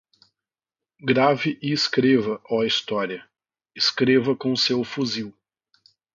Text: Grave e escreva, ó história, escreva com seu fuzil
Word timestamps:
Grave 1.05 1.59
e 1.61 1.71
escreva, 1.71 2.41
ó 2.49 2.63
história, 2.63 3.23
escreva 3.77 4.35
com 4.35 4.55
seu 4.55 4.83
fuzil 4.83 5.31